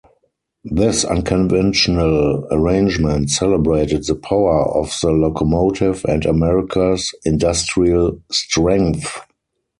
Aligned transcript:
This 0.65 1.05
unconventional 1.05 2.47
arrangement 2.49 3.29
celebrated 3.29 4.03
the 4.03 4.15
power 4.15 4.65
of 4.75 4.91
the 4.99 5.11
locomotive 5.11 6.03
and 6.07 6.25
America's 6.25 7.13
industrial 7.23 8.19
strength. 8.31 9.15